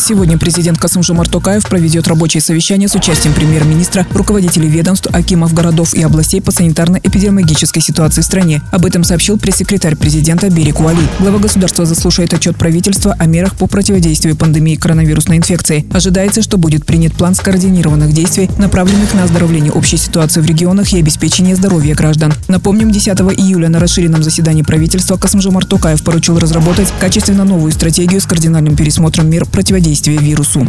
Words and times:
Сегодня 0.00 0.38
президент 0.38 0.78
Касым-Жомар 0.78 1.28
Токаев 1.28 1.68
проведет 1.68 2.08
рабочее 2.08 2.40
совещание 2.40 2.88
с 2.88 2.94
участием 2.94 3.34
премьер-министра, 3.34 4.06
руководителей 4.12 4.66
ведомств, 4.66 5.08
акимов 5.12 5.52
городов 5.52 5.92
и 5.92 6.02
областей 6.02 6.40
по 6.40 6.50
санитарно-эпидемиологической 6.50 7.82
ситуации 7.82 8.22
в 8.22 8.24
стране. 8.24 8.62
Об 8.72 8.86
этом 8.86 9.04
сообщил 9.04 9.38
пресс-секретарь 9.38 9.96
президента 9.96 10.48
Берик 10.48 10.80
Уали. 10.80 10.98
Глава 11.18 11.38
государства 11.38 11.84
заслушает 11.84 12.32
отчет 12.32 12.56
правительства 12.56 13.14
о 13.18 13.26
мерах 13.26 13.56
по 13.56 13.66
противодействию 13.66 14.36
пандемии 14.36 14.76
коронавирусной 14.76 15.36
инфекции. 15.36 15.86
Ожидается, 15.92 16.40
что 16.40 16.56
будет 16.56 16.86
принят 16.86 17.12
план 17.12 17.34
скоординированных 17.34 18.14
действий, 18.14 18.48
направленных 18.56 19.12
на 19.12 19.24
оздоровление 19.24 19.70
общей 19.70 19.98
ситуации 19.98 20.40
в 20.40 20.46
регионах 20.46 20.92
и 20.94 20.98
обеспечение 20.98 21.54
здоровья 21.54 21.94
граждан. 21.94 22.32
Напомним, 22.48 22.90
10 22.90 23.08
июля 23.38 23.68
на 23.68 23.78
расширенном 23.78 24.22
заседании 24.22 24.62
правительства 24.62 25.18
Касым-Жомарт 25.18 25.66
Токаев 25.66 26.02
поручил 26.02 26.38
разработать 26.38 26.88
качественно 26.98 27.44
новую 27.44 27.70
стратегию 27.72 28.20
с 28.20 28.24
кардинальным 28.24 28.76
пересмотром 28.76 29.28
мер 29.28 29.44
противодействия 29.44 29.89
противодействия 29.90 30.18
вирусу. 30.18 30.60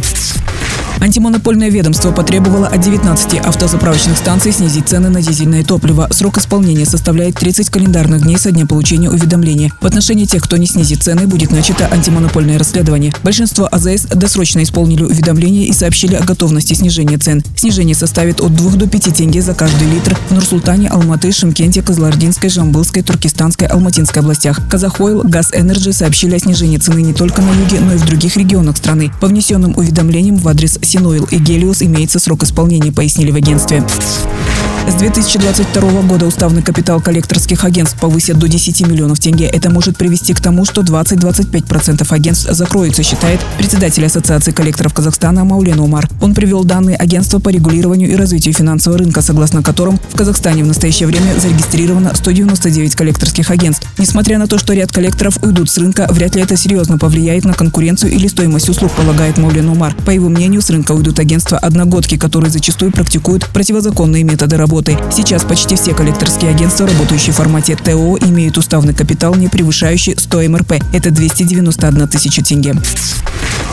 Антимонопольное 1.00 1.70
ведомство 1.70 2.12
потребовало 2.12 2.66
от 2.66 2.80
19 2.80 3.34
автозаправочных 3.38 4.16
станций 4.16 4.52
снизить 4.52 4.88
цены 4.88 5.08
на 5.08 5.22
дизельное 5.22 5.64
топливо. 5.64 6.08
Срок 6.10 6.38
исполнения 6.38 6.86
составляет 6.86 7.34
30 7.36 7.70
календарных 7.70 8.22
дней 8.22 8.38
со 8.38 8.50
дня 8.50 8.66
получения 8.66 9.10
уведомления. 9.10 9.72
В 9.80 9.86
отношении 9.86 10.24
тех, 10.24 10.42
кто 10.42 10.56
не 10.56 10.66
снизит 10.66 11.02
цены, 11.02 11.26
будет 11.26 11.50
начато 11.50 11.92
антимонопольное 11.92 12.58
расследование. 12.58 13.12
Большинство 13.22 13.68
АЗС 13.70 14.06
досрочно 14.14 14.62
исполнили 14.62 15.02
уведомление 15.02 15.66
и 15.66 15.72
сообщили 15.72 16.14
о 16.14 16.22
готовности 16.22 16.74
снижения 16.74 17.18
цен. 17.18 17.42
Снижение 17.56 17.94
составит 17.94 18.40
от 18.40 18.54
2 18.54 18.72
до 18.72 18.88
5 18.88 19.14
тенге 19.16 19.42
за 19.42 19.54
каждый 19.54 19.88
литр 19.88 20.16
в 20.28 20.34
Нур-Султане, 20.34 20.88
Алматы, 20.88 21.32
Шымкенте, 21.32 21.82
Кызылординской, 21.82 22.50
Жамбылской, 22.50 23.02
Туркестанской, 23.02 23.66
Алматинской 23.66 24.22
областях. 24.22 24.60
Qazaq 24.70 24.99
Oil, 24.99 25.22
Gas 25.24 25.50
Energy 25.52 25.92
сообщили 25.92 26.36
о 26.36 26.38
снижении 26.38 26.78
цены 26.78 27.02
не 27.02 27.12
только 27.12 27.42
на 27.42 27.50
юге, 27.50 27.80
но 27.80 27.94
и 27.94 27.96
в 27.96 28.06
других 28.06 28.36
регионах 28.36 28.76
страны. 28.76 29.12
По 29.20 29.26
внесенным 29.26 29.74
уведомлениям 29.76 30.36
в 30.36 30.48
адрес 30.48 30.78
Sinooil 30.82 31.26
и 31.30 31.38
Гелиос 31.38 31.82
имеется 31.82 32.18
срок 32.18 32.42
исполнения, 32.42 32.92
пояснили 32.92 33.30
в 33.30 33.36
агентстве. 33.36 33.84
С 34.88 34.94
2022 34.94 36.02
года 36.02 36.26
уставный 36.26 36.60
капитал 36.60 37.00
коллекторских 37.00 37.64
агентств 37.64 38.00
повысят 38.00 38.38
до 38.38 38.48
10 38.48 38.88
миллионов 38.88 39.20
тенге. 39.20 39.46
Это 39.46 39.70
может 39.70 39.96
привести 39.96 40.34
к 40.34 40.40
тому, 40.40 40.64
что 40.64 40.82
20-25% 40.82 42.04
агентств 42.12 42.50
закроются, 42.50 43.04
считает 43.04 43.40
председатель 43.58 44.04
Ассоциации 44.04 44.50
коллекторов 44.50 44.92
Казахстана 44.92 45.44
Маулен 45.44 45.78
Умар. 45.78 46.08
Он 46.20 46.34
привел 46.34 46.64
данные 46.64 46.96
агентства 46.96 47.38
по 47.38 47.48
регулированию 47.48 48.10
и 48.10 48.16
развитию 48.16 48.54
финансового 48.54 48.98
рынка, 48.98 49.22
согласно 49.22 49.62
которым 49.62 50.00
в 50.10 50.16
Казахстане 50.16 50.64
в 50.64 50.66
настоящее 50.66 51.06
время 51.06 51.38
зарегистрировано 51.38 52.16
199 52.16 52.96
коллекторских 52.96 53.52
агентств. 53.52 53.86
Несмотря 53.98 54.38
на 54.38 54.48
то, 54.48 54.58
что 54.58 54.72
ряд 54.72 54.90
коллекторов 54.90 55.38
уйдут 55.44 55.70
с 55.70 55.78
рынка, 55.78 56.08
вряд 56.10 56.34
ли 56.34 56.42
это 56.42 56.56
серьезно 56.56 56.98
повлияет 56.98 57.44
на 57.44 57.54
конкуренцию 57.54 58.10
или 58.12 58.26
стоимость 58.26 58.68
услуг, 58.68 58.90
полагает 58.92 59.38
Маулен 59.38 59.68
Умар. 59.68 59.94
По 60.04 60.10
его 60.10 60.28
мнению, 60.28 60.60
с 60.60 60.70
рынка 60.70 60.90
уйдут 60.90 61.20
агентства 61.20 61.56
одногодки, 61.56 62.16
которые 62.16 62.50
зачастую 62.50 62.90
практикуют 62.90 63.46
противозаконные 63.46 64.24
методы 64.24 64.56
работы 64.56 64.71
работы. 64.72 64.96
Сейчас 65.12 65.44
почти 65.44 65.76
все 65.76 65.92
коллекторские 65.92 66.50
агентства, 66.50 66.86
работающие 66.86 67.34
в 67.34 67.36
формате 67.36 67.76
ТО, 67.76 68.16
имеют 68.18 68.56
уставный 68.56 68.94
капитал, 68.94 69.34
не 69.34 69.48
превышающий 69.48 70.14
100 70.16 70.48
МРП. 70.48 70.72
Это 70.94 71.10
291 71.10 72.08
тысяча 72.08 72.42
тенге. 72.42 72.74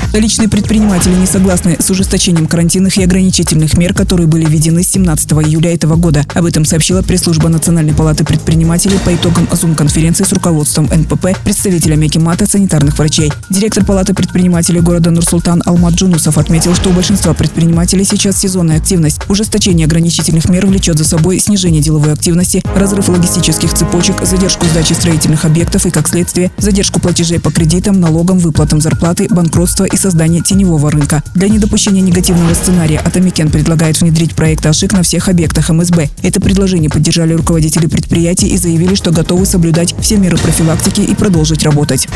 Столичные 0.09 0.49
предприниматели 0.49 1.13
не 1.13 1.27
согласны 1.27 1.77
с 1.79 1.89
ужесточением 1.89 2.47
карантинных 2.47 2.97
и 2.97 3.03
ограничительных 3.03 3.77
мер, 3.77 3.93
которые 3.93 4.27
были 4.27 4.45
введены 4.45 4.83
с 4.83 4.87
17 4.89 5.31
июля 5.33 5.73
этого 5.73 5.95
года. 5.95 6.25
Об 6.33 6.45
этом 6.45 6.65
сообщила 6.65 7.01
пресс-служба 7.01 7.49
Национальной 7.49 7.93
палаты 7.93 8.25
предпринимателей 8.25 8.97
по 9.05 9.13
итогам 9.13 9.47
Зум-конференции 9.51 10.23
с 10.23 10.33
руководством 10.33 10.85
НПП, 10.85 11.37
представителями 11.43 12.07
Акимата, 12.07 12.47
санитарных 12.47 12.97
врачей. 12.97 13.31
Директор 13.49 13.85
палаты 13.85 14.13
предпринимателей 14.13 14.79
города 14.81 15.11
Нурсултан 15.11 15.61
Алмат 15.65 15.93
Джунусов 15.93 16.37
отметил, 16.37 16.73
что 16.73 16.89
у 16.89 16.93
большинства 16.93 17.33
предпринимателей 17.33 18.03
сейчас 18.03 18.39
сезонная 18.39 18.77
активность. 18.77 19.19
Ужесточение 19.29 19.85
ограничительных 19.85 20.49
мер 20.49 20.65
влечет 20.65 20.97
за 20.97 21.03
собой 21.03 21.39
снижение 21.39 21.81
деловой 21.81 22.13
активности, 22.13 22.63
разрыв 22.75 23.09
логистических 23.09 23.73
цепочек, 23.73 24.25
задержку 24.25 24.65
сдачи 24.65 24.93
строительных 24.93 25.45
объектов 25.45 25.85
и, 25.85 25.91
как 25.91 26.07
следствие, 26.07 26.51
задержку 26.57 26.99
платежей 26.99 27.39
по 27.39 27.51
кредитам, 27.51 27.99
налогам, 27.99 28.39
выплатам 28.39 28.81
зарплаты, 28.81 29.27
банкротство 29.29 29.85
и 29.91 29.97
создание 29.97 30.41
теневого 30.41 30.91
рынка. 30.91 31.23
Для 31.35 31.49
недопущения 31.49 32.01
негативного 32.01 32.53
сценария 32.53 32.99
Атамикен 32.99 33.49
предлагает 33.49 33.99
внедрить 34.01 34.35
проект 34.35 34.65
АШИК 34.65 34.93
на 34.93 35.03
всех 35.03 35.29
объектах 35.29 35.69
МСБ. 35.69 36.09
Это 36.21 36.41
предложение 36.41 36.89
поддержали 36.89 37.33
руководители 37.33 37.87
предприятий 37.87 38.47
и 38.47 38.57
заявили, 38.57 38.95
что 38.95 39.11
готовы 39.11 39.45
соблюдать 39.45 39.95
все 39.99 40.17
меры 40.17 40.37
профилактики 40.37 41.01
и 41.01 41.15
продолжить 41.15 41.63
работать. 41.63 42.07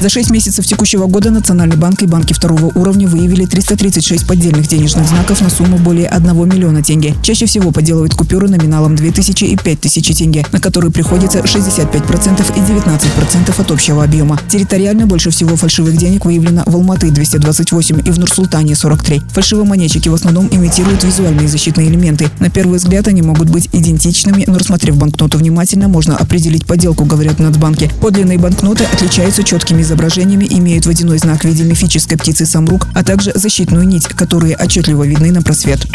За 0.00 0.08
6 0.08 0.30
месяцев 0.30 0.66
текущего 0.66 1.06
года 1.06 1.30
Национальный 1.30 1.76
банк 1.76 2.02
и 2.02 2.06
банки 2.06 2.32
второго 2.32 2.72
уровня 2.74 3.06
выявили 3.06 3.44
336 3.44 4.26
поддельных 4.26 4.66
денежных 4.66 5.06
знаков 5.06 5.40
на 5.40 5.48
сумму 5.48 5.78
более 5.78 6.08
1 6.08 6.48
миллиона 6.48 6.82
тенге. 6.82 7.14
Чаще 7.22 7.46
всего 7.46 7.70
подделывают 7.70 8.14
купюры 8.14 8.48
номиналом 8.48 8.96
2000 8.96 9.44
и 9.44 9.56
5000 9.56 10.16
тенге, 10.16 10.44
на 10.50 10.60
которые 10.60 10.90
приходится 10.90 11.38
65% 11.38 12.56
и 12.56 12.60
19% 12.60 13.60
от 13.60 13.70
общего 13.70 14.02
объема. 14.02 14.40
Территориально 14.48 15.06
больше 15.06 15.30
всего 15.30 15.54
фальшивых 15.54 15.96
денег 15.96 16.24
выявлено 16.24 16.64
в 16.72 16.76
Алматы 16.76 17.10
228 17.10 18.00
и 18.04 18.10
в 18.10 18.18
Нур-Султане 18.18 18.74
43. 18.74 19.22
Фальшивомонетчики 19.30 20.08
в 20.08 20.14
основном 20.14 20.48
имитируют 20.50 21.04
визуальные 21.04 21.46
защитные 21.46 21.88
элементы. 21.88 22.30
На 22.40 22.48
первый 22.48 22.78
взгляд 22.78 23.06
они 23.08 23.20
могут 23.20 23.50
быть 23.50 23.68
идентичными, 23.72 24.44
но 24.46 24.58
рассмотрев 24.58 24.96
банкноту 24.96 25.36
внимательно, 25.36 25.88
можно 25.88 26.16
определить 26.16 26.66
подделку, 26.66 27.04
говорят 27.04 27.36
в 27.36 27.40
Нацбанке. 27.40 27.90
Подлинные 28.00 28.38
банкноты 28.38 28.84
отличаются 28.84 29.44
четкими 29.44 29.82
изображениями, 29.82 30.46
имеют 30.48 30.86
водяной 30.86 31.18
знак 31.18 31.42
в 31.42 31.44
виде 31.44 31.62
мифической 31.62 32.16
птицы 32.16 32.46
самрук, 32.46 32.88
а 32.94 33.04
также 33.04 33.32
защитную 33.34 33.86
нить, 33.86 34.06
которые 34.06 34.56
отчетливо 34.56 35.04
видны 35.04 35.30
на 35.30 35.42
просвет. 35.42 35.86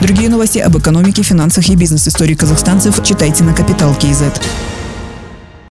Другие 0.00 0.28
новости 0.28 0.58
об 0.58 0.76
экономике, 0.76 1.22
финансах 1.22 1.68
и 1.68 1.76
бизнес-истории 1.76 2.34
казахстанцев 2.34 3.00
читайте 3.04 3.44
на 3.44 3.54
Капитал 3.54 3.94
Киезет. 3.94 4.40